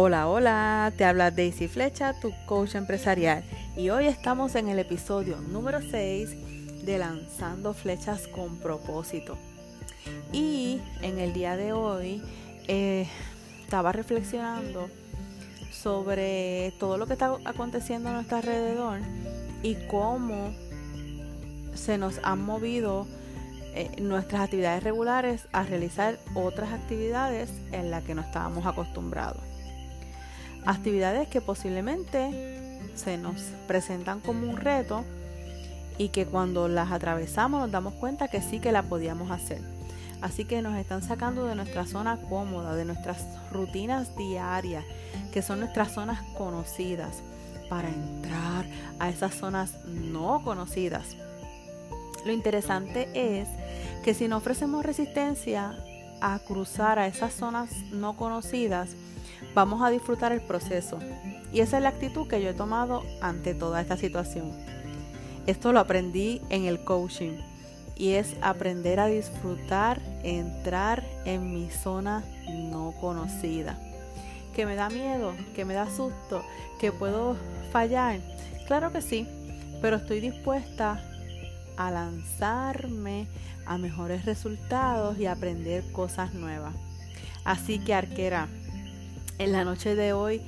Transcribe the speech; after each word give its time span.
Hola, 0.00 0.28
hola, 0.28 0.92
te 0.96 1.04
habla 1.04 1.32
Daisy 1.32 1.66
Flecha, 1.66 2.14
tu 2.20 2.32
coach 2.46 2.76
empresarial. 2.76 3.42
Y 3.76 3.90
hoy 3.90 4.06
estamos 4.06 4.54
en 4.54 4.68
el 4.68 4.78
episodio 4.78 5.40
número 5.40 5.80
6 5.82 6.84
de 6.86 6.98
Lanzando 6.98 7.74
Flechas 7.74 8.28
con 8.28 8.58
propósito. 8.58 9.36
Y 10.32 10.80
en 11.02 11.18
el 11.18 11.32
día 11.32 11.56
de 11.56 11.72
hoy 11.72 12.22
eh, 12.68 13.08
estaba 13.64 13.90
reflexionando 13.90 14.88
sobre 15.72 16.72
todo 16.78 16.96
lo 16.96 17.08
que 17.08 17.14
está 17.14 17.36
aconteciendo 17.44 18.10
a 18.10 18.12
nuestro 18.12 18.36
alrededor 18.36 19.00
y 19.64 19.74
cómo 19.88 20.54
se 21.74 21.98
nos 21.98 22.20
han 22.22 22.40
movido 22.44 23.08
eh, 23.74 23.90
nuestras 24.00 24.42
actividades 24.42 24.84
regulares 24.84 25.48
a 25.50 25.64
realizar 25.64 26.20
otras 26.36 26.72
actividades 26.72 27.50
en 27.72 27.90
las 27.90 28.04
que 28.04 28.14
no 28.14 28.22
estábamos 28.22 28.64
acostumbrados 28.64 29.57
actividades 30.68 31.28
que 31.28 31.40
posiblemente 31.40 32.78
se 32.94 33.16
nos 33.16 33.40
presentan 33.66 34.20
como 34.20 34.46
un 34.46 34.58
reto 34.58 35.02
y 35.96 36.10
que 36.10 36.26
cuando 36.26 36.68
las 36.68 36.92
atravesamos 36.92 37.60
nos 37.60 37.70
damos 37.70 37.94
cuenta 37.94 38.28
que 38.28 38.42
sí 38.42 38.60
que 38.60 38.70
la 38.70 38.82
podíamos 38.82 39.30
hacer. 39.30 39.62
Así 40.20 40.44
que 40.44 40.60
nos 40.60 40.76
están 40.76 41.02
sacando 41.02 41.46
de 41.46 41.54
nuestra 41.54 41.86
zona 41.86 42.18
cómoda, 42.28 42.74
de 42.74 42.84
nuestras 42.84 43.24
rutinas 43.50 44.14
diarias, 44.16 44.84
que 45.32 45.40
son 45.40 45.60
nuestras 45.60 45.92
zonas 45.92 46.20
conocidas, 46.36 47.22
para 47.70 47.88
entrar 47.88 48.66
a 48.98 49.08
esas 49.08 49.34
zonas 49.34 49.78
no 49.86 50.42
conocidas. 50.42 51.16
Lo 52.26 52.32
interesante 52.32 53.08
es 53.14 53.48
que 54.04 54.12
si 54.12 54.28
no 54.28 54.36
ofrecemos 54.36 54.84
resistencia 54.84 55.82
a 56.20 56.38
cruzar 56.40 56.98
a 56.98 57.06
esas 57.06 57.32
zonas 57.32 57.70
no 57.90 58.16
conocidas, 58.16 58.96
vamos 59.54 59.82
a 59.82 59.90
disfrutar 59.90 60.32
el 60.32 60.40
proceso. 60.40 60.98
Y 61.52 61.60
esa 61.60 61.78
es 61.78 61.82
la 61.82 61.90
actitud 61.90 62.28
que 62.28 62.42
yo 62.42 62.50
he 62.50 62.54
tomado 62.54 63.02
ante 63.20 63.54
toda 63.54 63.80
esta 63.80 63.96
situación. 63.96 64.52
Esto 65.46 65.72
lo 65.72 65.80
aprendí 65.80 66.42
en 66.50 66.64
el 66.66 66.84
coaching 66.84 67.38
y 67.96 68.12
es 68.12 68.36
aprender 68.42 69.00
a 69.00 69.06
disfrutar, 69.06 70.00
entrar 70.22 71.02
en 71.24 71.52
mi 71.52 71.70
zona 71.70 72.22
no 72.48 72.92
conocida. 73.00 73.78
Que 74.54 74.66
me 74.66 74.74
da 74.74 74.88
miedo, 74.88 75.34
que 75.54 75.64
me 75.64 75.74
da 75.74 75.90
susto, 75.90 76.44
que 76.78 76.92
puedo 76.92 77.36
fallar. 77.72 78.20
Claro 78.66 78.92
que 78.92 79.02
sí, 79.02 79.26
pero 79.80 79.96
estoy 79.96 80.20
dispuesta 80.20 81.02
a 81.76 81.90
lanzarme 81.90 83.26
a 83.66 83.78
mejores 83.78 84.24
resultados 84.24 85.18
y 85.18 85.26
aprender 85.26 85.90
cosas 85.92 86.34
nuevas. 86.34 86.74
Así 87.44 87.78
que 87.78 87.94
arquera, 87.94 88.48
en 89.38 89.52
la 89.52 89.64
noche 89.64 89.94
de 89.94 90.12
hoy 90.12 90.42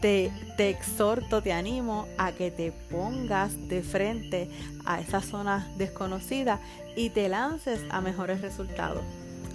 te, 0.00 0.30
te, 0.56 0.68
exhorto, 0.68 1.42
te 1.42 1.52
animo 1.52 2.06
a 2.18 2.32
que 2.32 2.50
te 2.50 2.72
pongas 2.72 3.68
de 3.68 3.82
frente 3.82 4.50
a 4.84 5.00
esa 5.00 5.20
zona 5.20 5.66
desconocida 5.78 6.60
y 6.96 7.10
te 7.10 7.28
lances 7.28 7.80
a 7.90 8.00
mejores 8.00 8.40
resultados. 8.42 9.02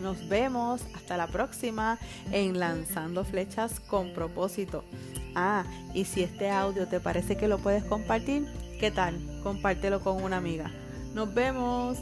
Nos 0.00 0.28
vemos 0.28 0.82
hasta 0.94 1.16
la 1.16 1.26
próxima 1.26 1.98
en 2.30 2.58
Lanzando 2.58 3.24
Flechas 3.24 3.80
con 3.80 4.12
propósito. 4.12 4.84
Ah, 5.34 5.64
y 5.94 6.04
si 6.04 6.22
este 6.22 6.50
audio 6.50 6.86
te 6.86 7.00
parece 7.00 7.36
que 7.36 7.48
lo 7.48 7.58
puedes 7.58 7.84
compartir, 7.84 8.46
¿qué 8.78 8.90
tal? 8.90 9.18
Compártelo 9.42 10.00
con 10.00 10.22
una 10.22 10.36
amiga. 10.36 10.70
Nos 11.14 11.32
vemos. 11.32 11.98